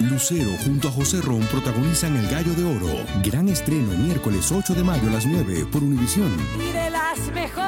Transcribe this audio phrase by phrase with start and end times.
[0.00, 3.04] Lucero junto a José Ron protagonizan El Gallo de Oro.
[3.22, 6.32] Gran estreno miércoles 8 de mayo a las 9 por Univisión.
[6.58, 7.64] Y de las mejores.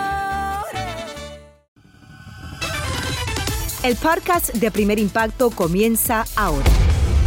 [3.84, 6.64] El podcast de Primer Impacto comienza ahora.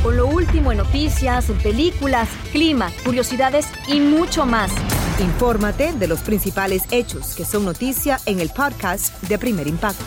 [0.03, 4.71] Con lo último en noticias, películas, clima, curiosidades y mucho más.
[5.19, 10.03] Infórmate de los principales hechos que son noticia en el podcast de Primer Impacto.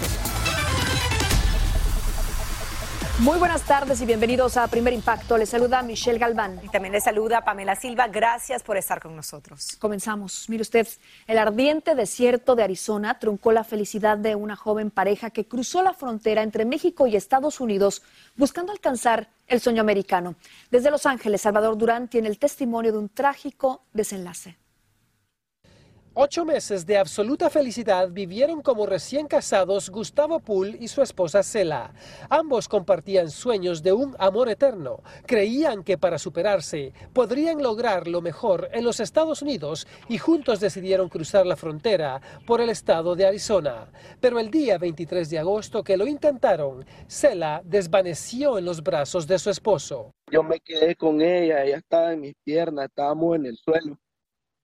[3.23, 5.39] Muy buenas tardes y bienvenidos a Primer Impacto.
[5.39, 6.59] Les saluda Michelle Galván.
[6.65, 8.09] Y también les saluda Pamela Silva.
[8.09, 9.77] Gracias por estar con nosotros.
[9.79, 10.49] Comenzamos.
[10.49, 10.89] Mire usted,
[11.29, 15.95] el ardiente desierto de Arizona truncó la felicidad de una joven pareja que cruzó la
[15.95, 18.03] frontera entre México y Estados Unidos
[18.35, 20.35] buscando alcanzar el sueño americano.
[20.73, 24.57] Desde Los Ángeles, Salvador Durán tiene el testimonio de un trágico desenlace.
[26.15, 31.95] Ocho meses de absoluta felicidad vivieron como recién casados Gustavo Pool y su esposa Cela.
[32.29, 35.03] Ambos compartían sueños de un amor eterno.
[35.25, 41.09] Creían que para superarse podrían lograr lo mejor en los Estados Unidos y juntos decidieron
[41.09, 43.91] cruzar la frontera por el estado de Arizona.
[44.21, 49.39] Pero el día 23 de agosto que lo intentaron, Cela desvaneció en los brazos de
[49.39, 50.11] su esposo.
[50.31, 53.99] Yo me quedé con ella, ella estaba en mis piernas, estábamos en el suelo.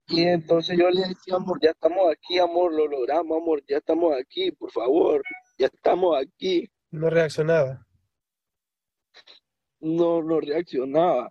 [0.08, 4.14] Y entonces yo le decía, amor, ya estamos aquí, amor, lo logramos, amor, ya estamos
[4.18, 5.22] aquí, por favor,
[5.58, 6.66] ya estamos aquí.
[6.90, 7.86] No reaccionaba.
[9.80, 11.30] No, no reaccionaba.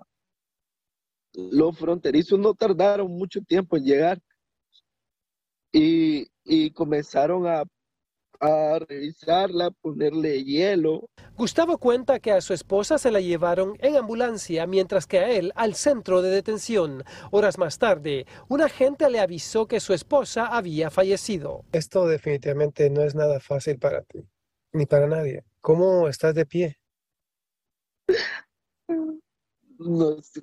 [1.33, 4.20] Los fronterizos no tardaron mucho tiempo en llegar
[5.72, 7.64] y, y comenzaron a
[8.39, 11.09] a revisarla, ponerle hielo.
[11.35, 15.52] Gustavo cuenta que a su esposa se la llevaron en ambulancia, mientras que a él
[15.55, 17.03] al centro de detención.
[17.31, 21.65] Horas más tarde, un agente le avisó que su esposa había fallecido.
[21.71, 24.27] Esto definitivamente no es nada fácil para ti,
[24.73, 25.43] ni para nadie.
[25.61, 26.77] ¿Cómo estás de pie?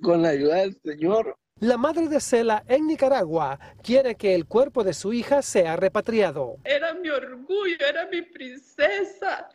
[0.00, 4.84] con la ayuda del Señor, la madre de Cela en Nicaragua quiere que el cuerpo
[4.84, 6.58] de su hija sea repatriado.
[6.62, 9.48] Era mi orgullo, era mi princesa.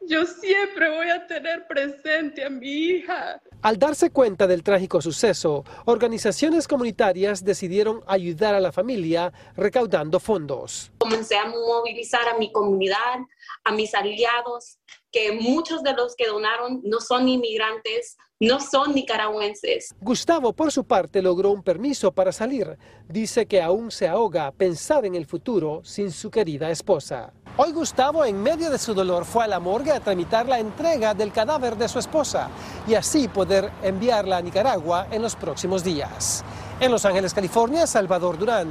[0.00, 3.42] Yo siempre voy a tener presente a mi hija.
[3.60, 10.90] Al darse cuenta del trágico suceso, organizaciones comunitarias decidieron ayudar a la familia recaudando fondos.
[10.96, 13.18] Comencé a movilizar a mi comunidad,
[13.64, 14.78] a mis aliados,
[15.12, 19.94] que muchos de los que donaron no son inmigrantes, no son nicaragüenses.
[20.00, 22.78] Gustavo, por su parte, logró un permiso para salir.
[23.06, 27.34] Dice que aún se ahoga pensar en el futuro sin su querida esposa.
[27.58, 31.12] Hoy Gustavo, en medio de su dolor, fue a la morgue a tramitar la entrega
[31.12, 32.48] del cadáver de su esposa
[32.88, 36.42] y así poder enviarla a Nicaragua en los próximos días.
[36.80, 38.70] En Los Ángeles, California, Salvador Durán,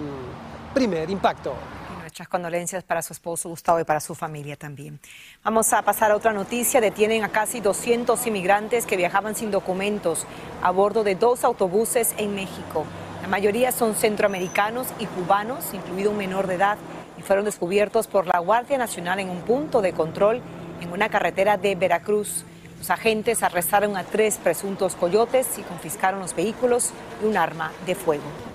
[0.73, 1.53] primer impacto.
[2.19, 4.99] Muchas condolencias para su esposo Gustavo y para su familia también.
[5.41, 6.81] Vamos a pasar a otra noticia.
[6.81, 10.25] Detienen a casi 200 inmigrantes que viajaban sin documentos
[10.61, 12.83] a bordo de dos autobuses en México.
[13.21, 16.77] La mayoría son centroamericanos y cubanos, incluido un menor de edad,
[17.17, 20.41] y fueron descubiertos por la Guardia Nacional en un punto de control
[20.81, 22.43] en una carretera de Veracruz.
[22.79, 26.91] Los agentes arrestaron a tres presuntos coyotes y confiscaron los vehículos
[27.23, 28.48] y un arma de fuego.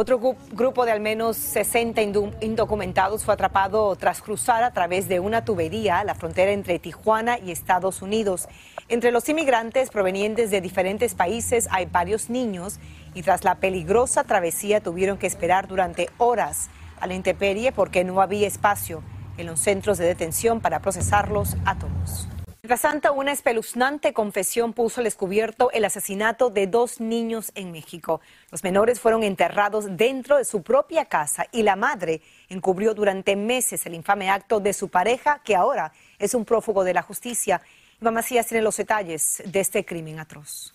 [0.00, 0.20] Otro
[0.52, 2.00] grupo de al menos 60
[2.40, 7.50] indocumentados fue atrapado tras cruzar a través de una tubería la frontera entre Tijuana y
[7.50, 8.46] Estados Unidos.
[8.88, 12.78] Entre los inmigrantes provenientes de diferentes países hay varios niños
[13.12, 16.70] y tras la peligrosa travesía tuvieron que esperar durante horas
[17.00, 19.02] a la intemperie porque no había espacio
[19.36, 22.28] en los centros de detención para procesarlos a todos.
[22.68, 28.20] Mientras tanto, una espeluznante confesión puso al descubierto el asesinato de dos niños en México.
[28.50, 32.20] Los menores fueron enterrados dentro de su propia casa y la madre
[32.50, 36.92] encubrió durante meses el infame acto de su pareja, que ahora es un prófugo de
[36.92, 37.62] la justicia.
[38.00, 40.74] Mamá Macías tiene los detalles de este crimen atroz.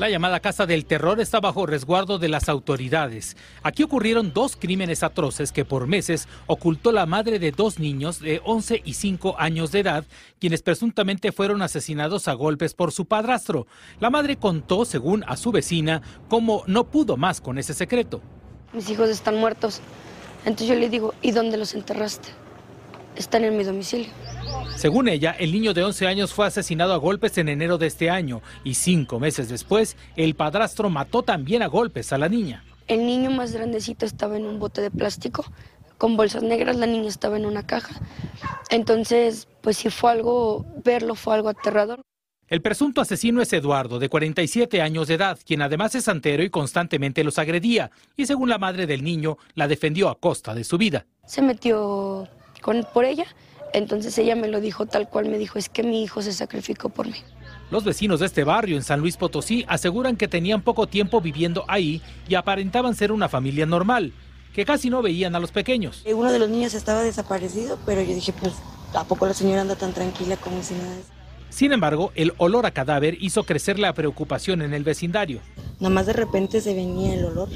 [0.00, 3.36] La llamada Casa del Terror está bajo resguardo de las autoridades.
[3.62, 8.40] Aquí ocurrieron dos crímenes atroces que por meses ocultó la madre de dos niños de
[8.42, 10.06] 11 y 5 años de edad,
[10.38, 13.66] quienes presuntamente fueron asesinados a golpes por su padrastro.
[13.98, 16.00] La madre contó, según a su vecina,
[16.30, 18.22] cómo no pudo más con ese secreto.
[18.72, 19.82] Mis hijos están muertos.
[20.46, 22.30] Entonces yo le digo, ¿y dónde los enterraste?
[23.16, 24.08] Están en mi domicilio.
[24.80, 28.08] Según ella, el niño de 11 años fue asesinado a golpes en enero de este
[28.08, 32.64] año y cinco meses después, el padrastro mató también a golpes a la niña.
[32.88, 35.44] El niño más grandecito estaba en un bote de plástico
[35.98, 38.00] con bolsas negras, la niña estaba en una caja.
[38.70, 42.00] Entonces, pues sí fue algo, verlo fue algo aterrador.
[42.48, 46.48] El presunto asesino es Eduardo, de 47 años de edad, quien además es santero y
[46.48, 50.78] constantemente los agredía, y según la madre del niño, la defendió a costa de su
[50.78, 51.04] vida.
[51.26, 52.26] Se metió
[52.62, 53.26] con, por ella
[53.72, 56.88] entonces ella me lo dijo tal cual, me dijo, es que mi hijo se sacrificó
[56.88, 57.18] por mí.
[57.70, 61.64] Los vecinos de este barrio en San Luis Potosí aseguran que tenían poco tiempo viviendo
[61.68, 64.12] ahí y aparentaban ser una familia normal,
[64.52, 66.02] que casi no veían a los pequeños.
[66.04, 68.54] Eh, uno de los niños estaba desaparecido, pero yo dije, pues,
[68.94, 70.96] ¿a poco la señora anda tan tranquila como si nada?
[71.48, 75.40] Sin embargo, el olor a cadáver hizo crecer la preocupación en el vecindario.
[75.78, 77.48] Nada más de repente se venía el olor.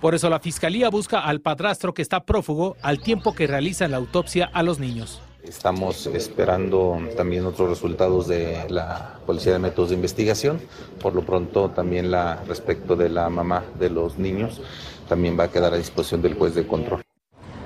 [0.00, 3.98] Por eso la fiscalía busca al padrastro que está prófugo al tiempo que realizan la
[3.98, 5.20] autopsia a los niños.
[5.42, 10.60] Estamos esperando también otros resultados de la Policía de Métodos de Investigación.
[11.00, 14.60] Por lo pronto también la respecto de la mamá de los niños
[15.08, 17.02] también va a quedar a disposición del juez de control.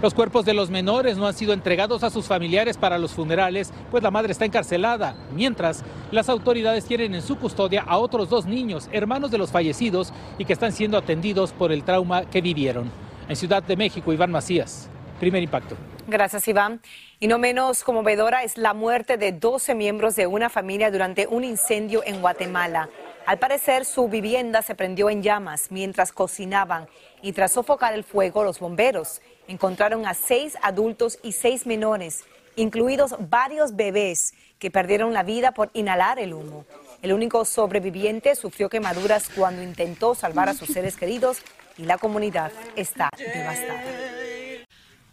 [0.03, 3.73] Los cuerpos de los menores no han sido entregados a sus familiares para los funerales,
[3.91, 8.45] pues la madre está encarcelada, mientras las autoridades tienen en su custodia a otros dos
[8.45, 12.91] niños, hermanos de los fallecidos, y que están siendo atendidos por el trauma que vivieron.
[13.29, 14.91] En Ciudad de México, Iván Macías,
[15.21, 15.75] primer impacto.
[16.07, 16.83] Gracias, Iván.
[17.19, 21.45] Y no menos conmovedora es la muerte de 12 miembros de una familia durante un
[21.45, 22.91] incendio en Guatemala.
[23.25, 26.89] Al parecer, su vivienda se prendió en llamas mientras cocinaban
[27.23, 32.25] y tras sofocar el fuego, los bomberos encontraron a seis adultos y seis menores,
[32.57, 36.67] incluidos varios bebés que perdieron la vida por inhalar el humo.
[37.01, 41.39] El único sobreviviente sufrió quemaduras cuando intentó salvar a sus seres queridos
[41.79, 44.24] y la comunidad está devastada.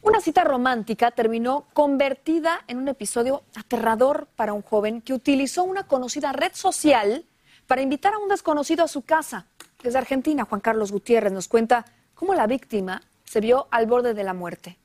[0.03, 5.85] Una cita romántica terminó convertida en un episodio aterrador para un joven que utilizó una
[5.85, 7.23] conocida red social
[7.67, 9.45] para invitar a un desconocido a su casa.
[9.83, 14.23] Desde Argentina, Juan Carlos Gutiérrez nos cuenta cómo la víctima se vio al borde de
[14.23, 14.79] la muerte.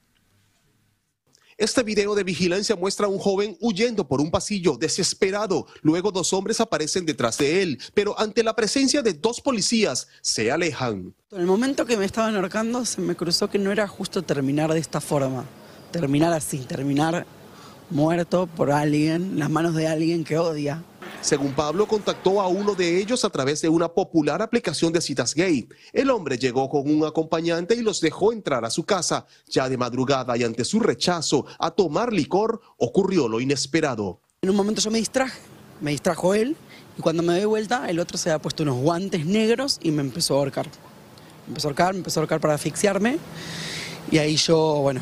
[1.59, 5.67] Este video de vigilancia muestra a un joven huyendo por un pasillo, desesperado.
[5.81, 10.53] Luego dos hombres aparecen detrás de él, pero ante la presencia de dos policías, se
[10.53, 11.15] alejan.
[11.31, 14.71] En el momento que me estaban ahorcando, se me cruzó que no era justo terminar
[14.71, 15.47] de esta forma.
[15.93, 17.27] Terminar así, terminar
[17.89, 20.85] muerto por alguien, en las manos de alguien que odia.
[21.21, 25.35] Según Pablo, contactó a uno de ellos a través de una popular aplicación de citas
[25.35, 25.69] gay.
[25.93, 29.27] El hombre llegó con un acompañante y los dejó entrar a su casa.
[29.49, 34.21] Ya de madrugada y ante su rechazo a tomar licor, ocurrió lo inesperado.
[34.43, 35.41] En un momento yo me distraje,
[35.81, 36.57] me distrajo él
[36.97, 40.03] y cuando me doy vuelta el otro se había puesto unos guantes negros y me
[40.03, 40.67] empezó a ahorcar.
[41.47, 43.19] Me empezó a ahorcar, me empezó a ahorcar para asfixiarme
[44.11, 45.01] y ahí yo, bueno,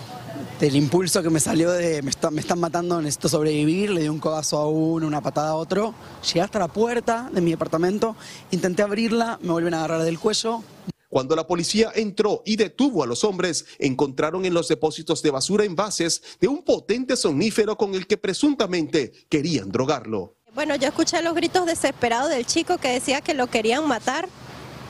[0.60, 4.08] del impulso que me salió de me, está- me están matando, necesito sobrevivir, le di
[4.08, 5.94] un codazo a uno, una patada a otro,
[6.26, 8.16] llegué hasta la puerta de mi departamento,
[8.50, 10.62] intenté abrirla, me vuelven a agarrar del cuello,
[11.08, 15.64] Cuando la policía entró y detuvo a los hombres, encontraron en los depósitos de basura
[15.64, 20.34] envases de un potente somnífero con el que presuntamente querían drogarlo.
[20.56, 24.28] Bueno, yo escuché los gritos desesperados del chico que decía que lo querían matar,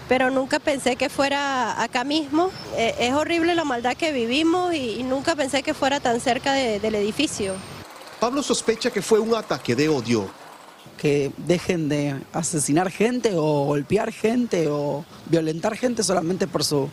[0.09, 2.51] pero nunca pensé que fuera acá mismo.
[2.77, 6.53] Eh, es horrible la maldad que vivimos y, y nunca pensé que fuera tan cerca
[6.53, 7.55] de- del edificio.
[8.21, 10.29] Pablo sospecha que fue un ataque de odio.
[10.97, 16.89] que dejen de asesinar gente o golpear gente o violentar gente solamente por su,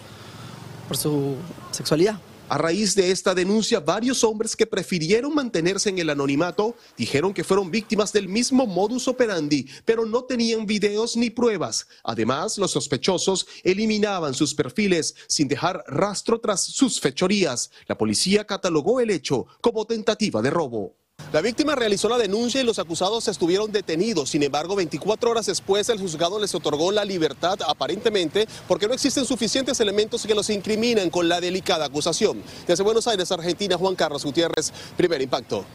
[0.88, 1.36] por su
[1.72, 2.16] sexualidad.
[2.52, 7.46] A raíz de esta denuncia, varios hombres que prefirieron mantenerse en el anonimato dijeron que
[7.46, 11.88] fueron víctimas del mismo modus operandi, pero no tenían videos ni pruebas.
[12.04, 17.72] Además, los sospechosos eliminaban sus perfiles sin dejar rastro tras sus fechorías.
[17.88, 21.01] La policía catalogó el hecho como tentativa de robo.
[21.34, 24.30] La víctima realizó la denuncia y los acusados estuvieron detenidos.
[24.30, 29.26] Sin embargo, 24 horas después el juzgado les otorgó la libertad aparentemente porque no existen
[29.26, 32.44] suficientes elementos que los incriminan con la delicada acusación.
[32.68, 35.66] Desde Buenos Aires, Argentina, Juan Carlos Gutiérrez, primer impacto.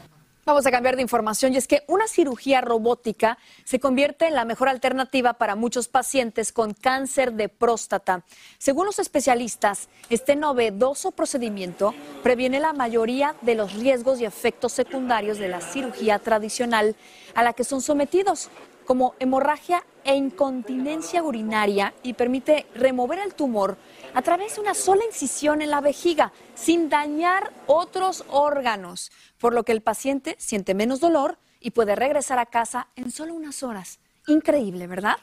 [0.46, 4.44] Vamos a cambiar de información y es que una cirugía robótica se convierte en la
[4.44, 8.22] mejor alternativa para muchos pacientes con cáncer de próstata.
[8.56, 15.38] Según los especialistas, este novedoso procedimiento previene la mayoría de los riesgos y efectos secundarios
[15.38, 16.94] de la cirugía tradicional
[17.34, 18.48] a la que son sometidos,
[18.84, 23.76] como hemorragia e incontinencia urinaria y permite remover el tumor
[24.14, 29.64] a través de una sola incisión en la vejiga sin dañar otros órganos, por lo
[29.64, 33.98] que el paciente siente menos dolor y puede regresar a casa en solo unas horas.
[34.28, 35.16] Increíble, ¿verdad?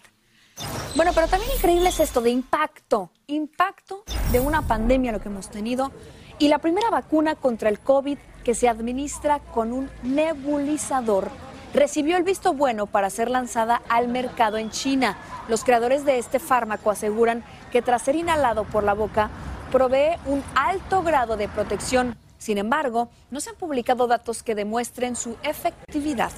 [0.96, 5.50] Bueno, pero también increíble es esto de impacto, impacto de una pandemia lo que hemos
[5.50, 5.92] tenido
[6.38, 11.32] y la primera vacuna contra el COVID que se administra con un nebulizador
[11.74, 15.18] recibió el visto bueno para ser lanzada al mercado en China.
[15.48, 19.30] Los creadores de este fármaco aseguran que tras ser inhalado por la boca
[19.72, 22.16] provee un alto grado de protección.
[22.38, 26.32] Sin embargo, no se han publicado datos que demuestren su efectividad.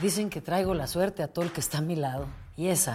[0.00, 2.26] Dicen que traigo la suerte a todo el que está a mi lado.
[2.56, 2.94] Y esa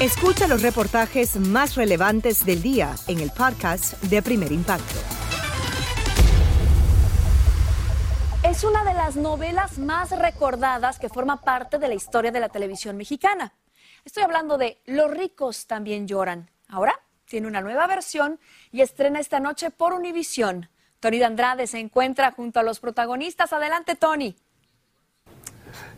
[0.00, 4.94] Escucha los reportajes más relevantes del día en el podcast de Primer Impacto.
[8.42, 12.48] Es una de las novelas más recordadas que forma parte de la historia de la
[12.48, 13.52] televisión mexicana.
[14.06, 16.50] Estoy hablando de Los ricos también lloran.
[16.66, 18.40] Ahora tiene una nueva versión
[18.72, 20.70] y estrena esta noche por Univisión.
[21.00, 23.52] Tony de Andrade se encuentra junto a los protagonistas.
[23.52, 24.34] Adelante, Tony.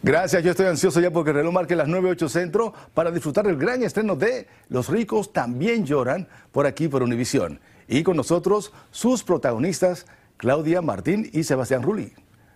[0.03, 3.57] Gracias, yo estoy ansioso ya porque el reloj marque las 9.8 centro para disfrutar del
[3.57, 7.61] gran estreno de Los ricos también lloran por aquí por Univisión.
[7.89, 12.13] Y con nosotros sus protagonistas, Claudia Martín y Sebastián Rulli.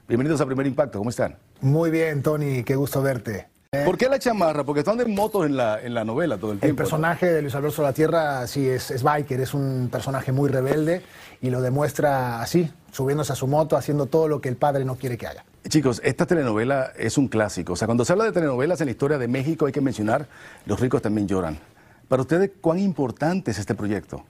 [0.09, 1.37] Bienvenidos a Primer Impacto, ¿cómo están?
[1.61, 3.49] Muy bien, Tony, qué gusto verte.
[3.85, 4.65] ¿Por qué la chamarra?
[4.65, 6.71] Porque están de motos en la, en la novela todo el tiempo.
[6.71, 10.49] El personaje de Luis Alberto La Tierra sí es, es biker, es un personaje muy
[10.49, 11.03] rebelde
[11.43, 14.97] y lo demuestra así, subiéndose a su moto, haciendo todo lo que el padre no
[14.97, 15.45] quiere que haga.
[15.69, 17.73] Chicos, esta telenovela es un clásico.
[17.73, 20.29] O sea, cuando se habla de telenovelas en la historia de México hay que mencionar
[20.65, 21.59] Los ricos también lloran.
[22.09, 24.25] Para ustedes, ¿cuán importante es este proyecto?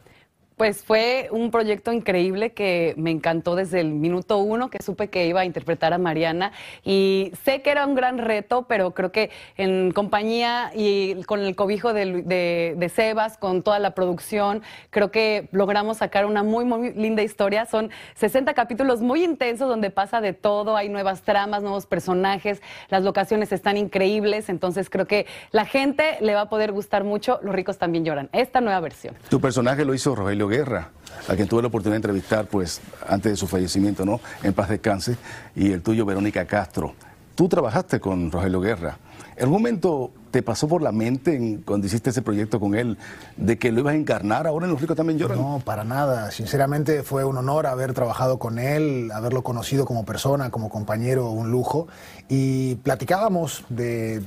[0.57, 5.27] Pues fue un proyecto increíble que me encantó desde el minuto uno que supe que
[5.27, 6.51] iba a interpretar a Mariana
[6.83, 11.55] y sé que era un gran reto, pero creo que en compañía y con el
[11.57, 17.23] cobijo de, Sebas, con toda la producción, creo que logramos sacar una muy, muy linda
[17.23, 17.67] historia.
[17.67, 23.03] Son 60 capítulos muy intensos donde pasa de todo, hay nuevas tramas, nuevos personajes, las
[23.03, 27.55] locaciones están increíbles, entonces creo que la gente le va a poder gustar mucho, los
[27.55, 29.15] ricos también lloran, esta nueva versión.
[29.29, 30.91] Tu personaje lo hizo Rogelio Guerra,
[31.29, 34.21] a quien tuve la oportunidad de entrevistar pues antes de su fallecimiento, ¿no?
[34.43, 35.17] En paz descanse,
[35.55, 36.95] y el tuyo Verónica Castro.
[37.35, 38.99] Tú trabajaste con Rogelio Guerra.
[39.37, 42.99] ¿En momento te pasó por la mente en, cuando hiciste ese proyecto con él
[43.39, 45.39] de que lo ibas a encarnar ahora en Los ricos también lloran?
[45.39, 46.31] No, para nada.
[46.31, 51.51] Sinceramente fue un honor haber trabajado con él, haberlo conocido como persona, como compañero, un
[51.51, 51.89] lujo.
[52.29, 54.23] Y platicábamos de,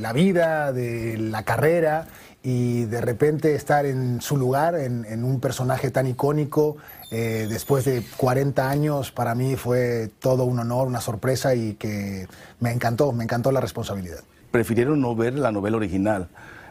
[0.00, 2.06] la vida, de la carrera
[2.42, 6.78] y de repente estar en su lugar, en, en un personaje tan icónico,
[7.10, 12.26] eh, después de 40 años, para mí fue todo un honor, una sorpresa y que
[12.58, 14.20] me encantó, me encantó la responsabilidad.
[14.52, 16.28] Prefirieron no ver la novela original.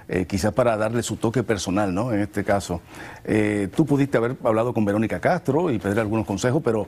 [0.07, 2.13] Eh, quizás para darle su toque personal, ¿no?
[2.13, 2.81] En este caso.
[3.25, 6.87] Eh, tú pudiste haber hablado con Verónica Castro y pedir algunos consejos, pero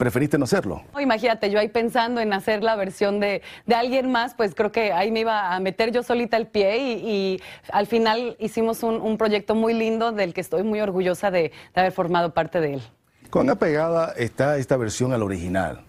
[0.00, 0.82] preferiste no hacerlo.
[0.98, 4.92] Imagínate, yo ahí pensando en hacer la versión de, de, alguien más, pues creo que
[4.92, 8.94] ahí me iba a meter yo solita el pie y, y al final hicimos un,
[8.94, 12.74] un, proyecto muy lindo del que estoy muy orgullosa de, de haber formado parte de
[12.74, 12.82] él.
[13.30, 15.82] ¿Cuán apegada está esta versión al original?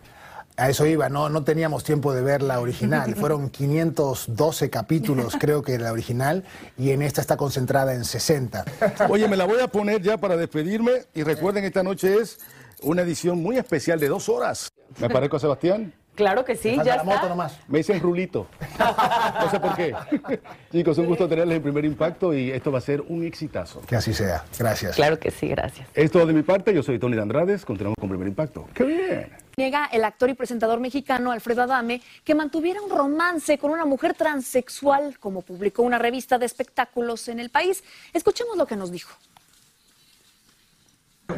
[0.61, 3.15] A eso iba, no, no teníamos tiempo de ver la original.
[3.19, 6.43] Fueron 512 capítulos, creo que la original,
[6.77, 8.65] y en esta está concentrada en 60.
[9.09, 12.37] Oye, me la voy a poner ya para despedirme y recuerden, esta noche es
[12.83, 14.69] una edición muy especial de dos horas.
[14.99, 15.95] ¿Me parezco a Sebastián?
[16.13, 17.03] Claro que sí, ya la está.
[17.05, 17.57] moto nomás.
[17.67, 18.45] Me dicen Rulito.
[18.77, 19.95] No sé por qué.
[20.71, 23.81] Chicos, un gusto tenerles en primer impacto y esto va a ser un exitazo.
[23.87, 24.43] Que así sea.
[24.59, 24.95] Gracias.
[24.95, 25.87] Claro que sí, gracias.
[25.95, 26.71] Es todo de mi parte.
[26.71, 27.65] Yo soy Tony de Andrades.
[27.65, 28.67] Continuamos con primer impacto.
[28.75, 29.31] ¡Qué bien!
[29.61, 34.15] Niega el actor y presentador mexicano Alfredo Adame que mantuviera un romance con una mujer
[34.15, 37.83] transexual, como publicó una revista de espectáculos en el país.
[38.11, 39.15] Escuchemos lo que nos dijo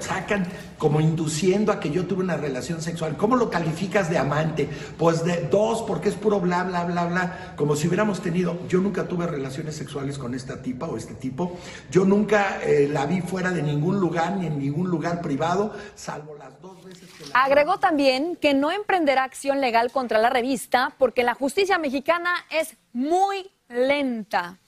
[0.02, 0.46] sacan
[0.78, 3.16] como induciendo a que yo tuve una relación sexual.
[3.16, 4.70] ¿Cómo lo calificas de amante?
[4.98, 7.54] Pues de dos, porque es puro bla, bla, bla, bla.
[7.56, 11.58] Como si hubiéramos tenido, yo nunca tuve relaciones sexuales con esta tipa o este tipo.
[11.90, 16.36] Yo nunca eh, la vi fuera de ningún lugar, ni en ningún lugar privado, salvo
[16.38, 17.44] las dos veces que la...
[17.44, 22.76] Agregó también que no emprenderá acción legal contra la revista porque la justicia mexicana es
[22.92, 24.60] muy lenta.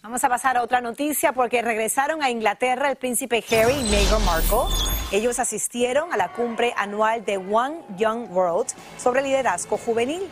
[0.00, 4.24] Vamos a pasar a otra noticia porque regresaron a Inglaterra el príncipe Harry y Meghan
[4.24, 4.72] Markle.
[5.10, 10.22] Ellos asistieron a la cumbre anual de One Young World sobre liderazgo juvenil.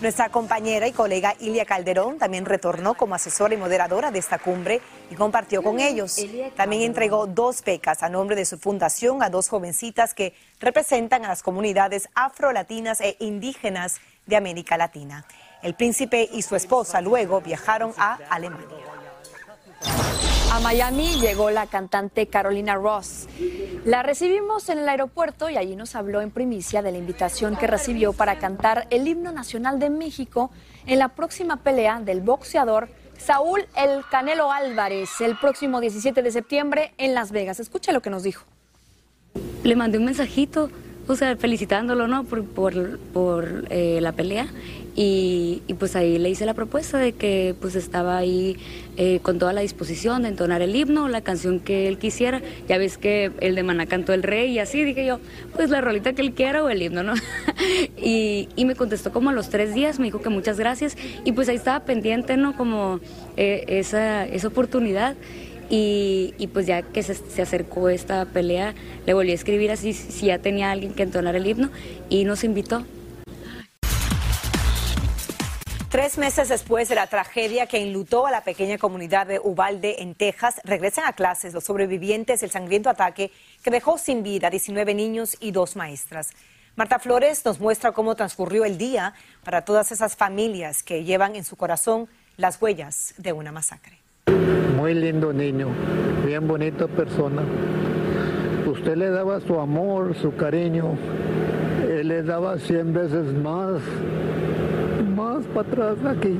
[0.00, 4.80] Nuestra compañera y colega Ilia Calderón también retornó como asesora y moderadora de esta cumbre
[5.10, 6.24] y compartió con ellos.
[6.54, 11.28] También entregó dos becas a nombre de su fundación a dos jovencitas que representan a
[11.28, 15.26] las comunidades afrolatinas e indígenas de América Latina.
[15.62, 18.95] El príncipe y su esposa luego viajaron a Alemania.
[20.56, 23.28] A Miami llegó la cantante Carolina Ross.
[23.84, 27.66] La recibimos en el aeropuerto y allí nos habló en primicia de la invitación que
[27.66, 30.50] recibió para cantar el himno nacional de México
[30.86, 36.94] en la próxima pelea del boxeador Saúl El Canelo Álvarez el próximo 17 de septiembre
[36.96, 37.60] en Las Vegas.
[37.60, 38.46] Escucha lo que nos dijo.
[39.62, 40.70] Le mandé un mensajito,
[41.06, 42.24] o sea, felicitándolo, ¿no?
[42.24, 44.46] Por, por, por eh, la pelea.
[44.98, 48.56] Y, pues ahí le hice la propuesta de que pues estaba ahí
[48.96, 52.40] eh, con toda la disposición de entonar el himno, la canción que él quisiera.
[52.66, 55.20] Ya ves que el de Maná cantó el rey y así, dije yo,
[55.54, 57.12] pues la rolita que él quiera o el himno, ¿no?
[58.02, 60.96] y, y, me contestó como a los tres días, me dijo que muchas gracias.
[61.24, 62.56] Y pues ahí estaba pendiente, ¿no?
[62.56, 63.00] Como
[63.36, 65.14] eh, esa, esa oportunidad.
[65.68, 68.74] Y, y, pues ya que se, se, acercó esta pelea,
[69.04, 71.70] le volví a escribir así si ya tenía alguien que entonar el himno
[72.08, 72.84] y nos invitó.
[75.96, 80.14] Tres meses después de la tragedia que enlutó a la pequeña comunidad de Uvalde, en
[80.14, 83.32] Texas, regresan a clases los sobrevivientes del sangriento ataque
[83.64, 86.34] que dejó sin vida a 19 niños y dos maestras.
[86.76, 91.44] Marta Flores nos muestra cómo transcurrió el día para todas esas familias que llevan en
[91.44, 93.96] su corazón las huellas de una masacre.
[94.76, 95.68] Muy lindo niño,
[96.26, 97.40] bien bonita persona.
[98.66, 100.94] Usted le daba su amor, su cariño.
[101.88, 103.80] Él le daba 100 veces más
[105.46, 106.38] para atrás aquí.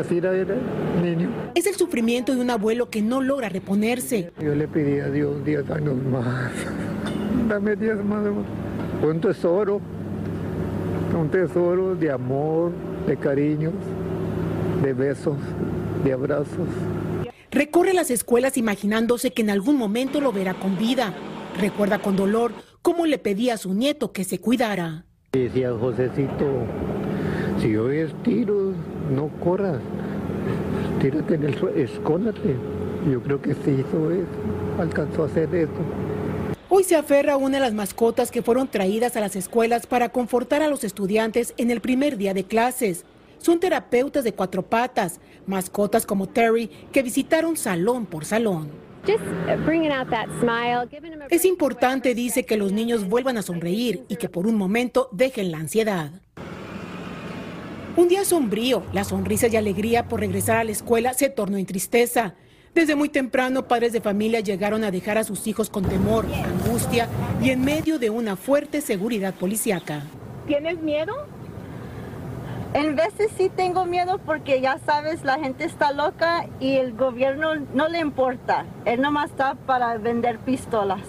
[0.00, 0.54] Así era, era
[1.02, 1.28] niño.
[1.54, 4.32] Es el sufrimiento de un abuelo que no logra reponerse.
[4.40, 6.52] Yo le pedí a Dios 10 años más.
[7.48, 8.26] Dame 10 más.
[9.02, 9.80] Un tesoro.
[11.18, 12.72] Un tesoro de amor,
[13.06, 13.74] de cariños,
[14.82, 15.36] de besos,
[16.04, 16.68] de abrazos.
[17.50, 21.12] Recorre las escuelas imaginándose que en algún momento lo verá con vida.
[21.58, 25.04] Recuerda con dolor cómo le pedía a su nieto que se cuidara.
[25.32, 26.66] Decía Josecito,
[27.60, 28.74] si oyes tiros,
[29.14, 29.78] no corras,
[31.00, 32.56] tírate en el suelo, escóndate.
[33.08, 34.26] Yo creo que se hizo eso,
[34.80, 35.70] alcanzó a hacer eso.
[36.68, 40.62] Hoy se aferra una de las mascotas que fueron traídas a las escuelas para confortar
[40.62, 43.04] a los estudiantes en el primer día de clases.
[43.38, 48.89] Son terapeutas de cuatro patas, mascotas como Terry, que visitaron salón por salón.
[51.30, 55.50] Es importante, dice, que los niños vuelvan a sonreír y que por un momento dejen
[55.50, 56.10] la ansiedad.
[57.96, 61.66] Un día sombrío, la sonrisa y alegría por regresar a la escuela se tornó en
[61.66, 62.34] tristeza.
[62.74, 67.08] Desde muy temprano, padres de familia llegaron a dejar a sus hijos con temor, angustia
[67.42, 70.04] y en medio de una fuerte seguridad policíaca.
[70.46, 71.14] ¿Tienes miedo?
[72.72, 77.56] En veces sí tengo miedo porque ya sabes, la gente está loca y el gobierno
[77.74, 78.64] no le importa.
[78.84, 81.00] Él nomás está para vender pistolas.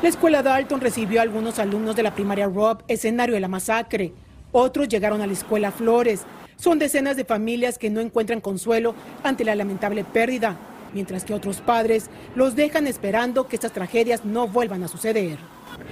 [0.00, 4.14] La escuela Dalton recibió a algunos alumnos de la primaria Rob, escenario de la masacre.
[4.52, 6.22] Otros llegaron a la escuela Flores.
[6.56, 10.56] Son decenas de familias que no encuentran consuelo ante la lamentable pérdida,
[10.94, 15.38] mientras que otros padres los dejan esperando que estas tragedias no vuelvan a suceder.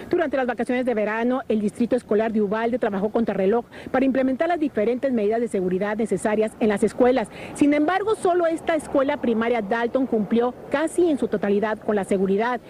[0.08, 4.48] Durante las vacaciones de verano, el Distrito Escolar de Ubalde trabajó contra reloj para implementar
[4.48, 7.28] las diferentes medidas de seguridad necesarias en las escuelas.
[7.54, 12.60] Sin embargo, solo esta escuela primaria Dalton cumplió casi en su totalidad con la seguridad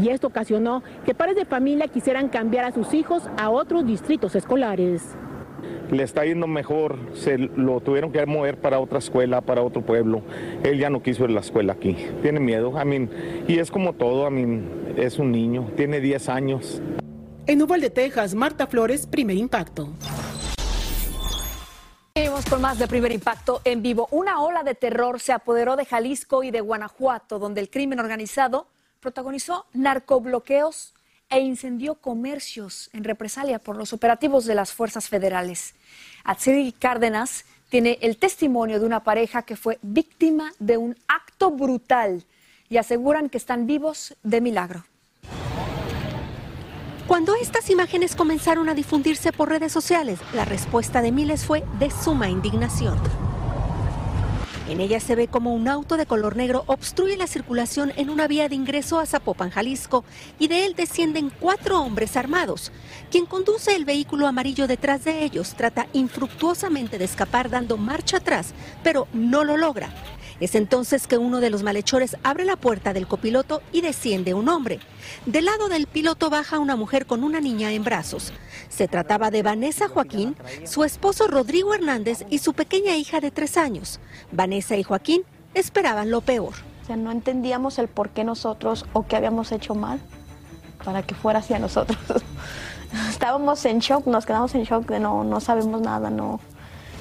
[0.00, 4.34] y esto ocasionó que padres de familia quisieran cambiar a sus hijos a otros distritos
[4.34, 5.16] escolares
[5.90, 10.22] le está yendo mejor, se lo tuvieron que mover para otra escuela, para otro pueblo.
[10.62, 11.96] Él ya no quiso ir a la escuela aquí.
[12.22, 13.10] Tiene miedo, I mean,
[13.46, 16.82] y es como todo, I mean, es un niño, tiene 10 años.
[17.46, 19.88] En Uvalde, Texas, Marta Flores, Primer Impacto.
[22.14, 24.08] Seguimos con más de Primer Impacto en vivo.
[24.10, 28.66] Una ola de terror se apoderó de Jalisco y de Guanajuato, donde el crimen organizado
[29.00, 30.95] protagonizó narcobloqueos
[31.28, 35.74] e incendió comercios en represalia por los operativos de las fuerzas federales.
[36.24, 42.24] Atsiri Cárdenas tiene el testimonio de una pareja que fue víctima de un acto brutal
[42.68, 44.84] y aseguran que están vivos de milagro.
[47.06, 51.90] Cuando estas imágenes comenzaron a difundirse por redes sociales, la respuesta de miles fue de
[51.90, 52.98] suma indignación.
[54.68, 58.26] En ella se ve como un auto de color negro obstruye la circulación en una
[58.26, 60.04] vía de ingreso a Zapopan, Jalisco,
[60.40, 62.72] y de él descienden cuatro hombres armados.
[63.08, 68.54] Quien conduce el vehículo amarillo detrás de ellos trata infructuosamente de escapar dando marcha atrás,
[68.82, 69.88] pero no lo logra.
[70.40, 74.48] Es entonces que uno de los malhechores abre la puerta del copiloto y desciende un
[74.48, 74.80] hombre.
[75.24, 78.32] Del lado del piloto baja una mujer con una niña en brazos.
[78.68, 83.56] Se trataba de Vanessa Joaquín, su esposo Rodrigo Hernández y su pequeña hija de tres
[83.56, 84.00] años.
[84.30, 85.22] Vanessa y Joaquín
[85.54, 86.54] esperaban lo peor.
[86.82, 90.00] O sea, no entendíamos el por qué nosotros o qué habíamos hecho mal
[90.84, 91.98] para que fuera hacia nosotros.
[93.08, 96.40] Estábamos en shock, nos quedamos en shock no, no sabemos nada, no,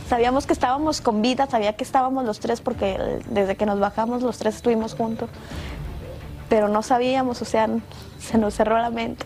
[0.08, 4.22] Sabíamos que estábamos con vida, sabía que estábamos los tres porque desde que nos bajamos
[4.22, 5.30] los tres estuvimos juntos.
[6.50, 7.68] pero no sabíamos, o sea,
[8.20, 9.26] se nos cerró la mente.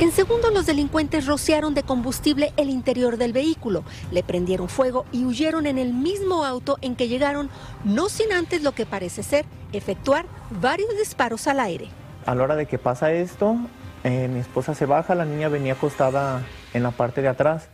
[0.00, 5.24] En segundo, los delincuentes rociaron de combustible el interior del vehículo, le prendieron fuego y
[5.24, 7.48] huyeron en el mismo auto en que llegaron,
[7.84, 11.88] no sin antes lo que parece ser efectuar varios disparos al aire.
[12.26, 13.56] A la hora de que pasa esto,
[14.04, 16.42] eh, mi esposa se baja, la niña venía acostada
[16.74, 17.68] en la parte de atrás,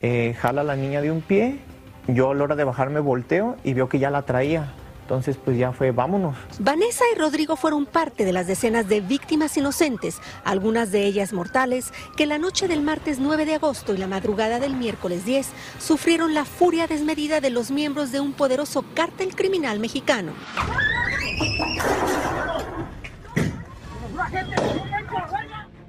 [0.00, 1.60] eh, jala a la niña de un pie,
[2.06, 4.72] yo a la hora de bajarme volteo y veo que ya la traía.
[5.10, 6.36] Entonces, pues ya fue, vámonos.
[6.60, 11.92] Vanessa y Rodrigo fueron parte de las decenas de víctimas inocentes, algunas de ellas mortales,
[12.16, 15.48] que la noche del martes 9 de agosto y la madrugada del miércoles 10
[15.80, 20.30] sufrieron la furia desmedida de los miembros de un poderoso cártel criminal mexicano.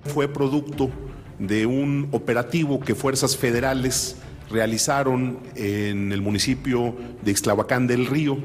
[0.06, 0.89] Fue producto
[1.38, 4.17] de un operativo que fuerzas federales
[4.51, 8.37] realizaron en el municipio de Ixtlahuacán del Río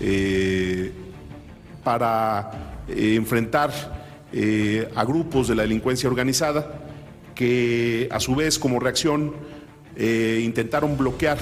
[0.00, 0.92] eh,
[1.84, 3.70] para eh, enfrentar
[4.32, 6.80] eh, a grupos de la delincuencia organizada
[7.34, 9.34] que a su vez como reacción
[9.96, 11.38] intentaron bloquear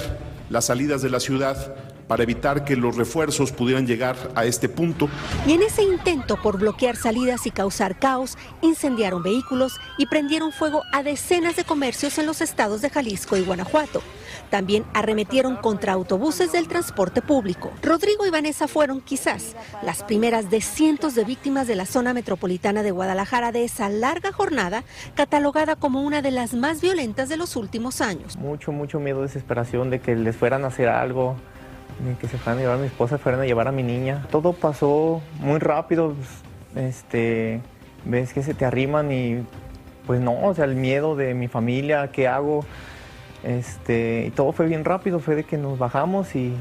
[0.50, 1.76] las salidas de la ciudad
[2.08, 5.08] para evitar que los refuerzos pudieran llegar a este punto.
[5.46, 10.82] Y en ese intento por bloquear salidas y causar caos, incendiaron vehículos y prendieron fuego
[10.92, 14.02] a decenas de comercios en los estados de Jalisco y Guanajuato.
[14.50, 17.70] También arremetieron contra autobuses del transporte público.
[17.82, 22.82] Rodrigo y Vanessa fueron quizás las primeras de cientos de víctimas de la zona metropolitana
[22.82, 27.56] de Guadalajara de esa larga jornada, catalogada como una de las más violentas de los
[27.56, 28.36] últimos años.
[28.38, 31.36] Mucho, mucho miedo, desesperación de que les fueran a hacer algo,
[32.20, 34.26] que se fueran a llevar a mi esposa, fueran a llevar a mi niña.
[34.30, 36.14] Todo pasó muy rápido,
[36.74, 37.60] este,
[38.04, 39.44] ves que se te arriman y
[40.06, 42.64] pues no, o sea, el miedo de mi familia, ¿qué hago?
[43.42, 46.54] Este, y todo fue bien rápido, fue de que nos bajamos y,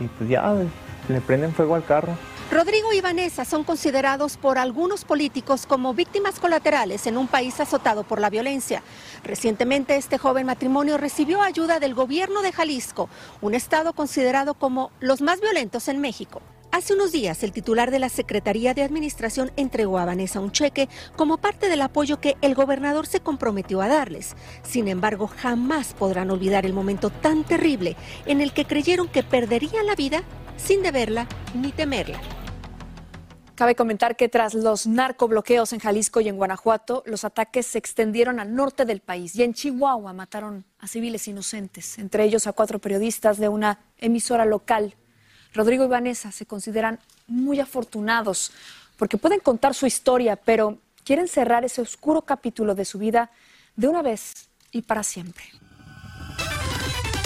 [0.00, 0.54] y pues ya
[1.08, 2.14] le prenden fuego al carro.
[2.52, 8.04] Rodrigo y Vanessa son considerados por algunos políticos como víctimas colaterales en un país azotado
[8.04, 8.82] por la violencia.
[9.24, 13.08] Recientemente este joven matrimonio recibió ayuda del gobierno de Jalisco,
[13.40, 16.42] un estado considerado como los más violentos en México.
[16.72, 20.90] Hace unos días, el titular de la Secretaría de Administración entregó a Vanessa un cheque
[21.16, 24.36] como parte del apoyo que el gobernador se comprometió a darles.
[24.62, 29.86] Sin embargo, jamás podrán olvidar el momento tan terrible en el que creyeron que perderían
[29.86, 30.22] la vida
[30.56, 32.20] sin deberla ni temerla.
[33.54, 38.40] Cabe comentar que tras los narcobloqueos en Jalisco y en Guanajuato, los ataques se extendieron
[38.40, 42.78] al norte del país y en Chihuahua mataron a civiles inocentes, entre ellos a cuatro
[42.78, 44.96] periodistas de una emisora local.
[45.54, 48.52] Rodrigo y Vanessa se consideran muy afortunados
[48.96, 53.30] porque pueden contar su historia, pero quieren cerrar ese oscuro capítulo de su vida
[53.76, 55.44] de una vez y para siempre.